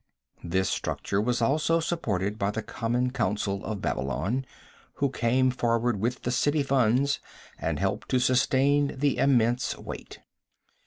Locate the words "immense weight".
9.19-10.19